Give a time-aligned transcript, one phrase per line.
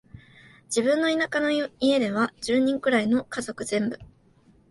[0.65, 3.99] 自分の田舎の家では、十人くらいの家族全部、